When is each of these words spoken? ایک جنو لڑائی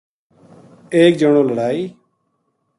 ایک 0.95 1.11
جنو 1.19 1.41
لڑائی 1.47 1.81